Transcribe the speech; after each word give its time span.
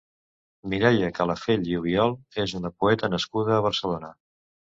Mireia 0.71 1.09
Calafell 1.17 1.67
i 1.73 1.77
Obiol 1.81 2.15
és 2.45 2.57
una 2.61 2.73
poeta 2.85 3.11
nascuda 3.17 3.55
a 3.59 3.61
Barcelona. 3.69 4.13